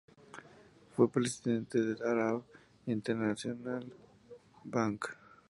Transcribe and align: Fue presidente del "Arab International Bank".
Fue 0.95 1.11
presidente 1.11 1.79
del 1.79 2.01
"Arab 2.01 2.41
International 2.87 3.85
Bank". 4.63 5.05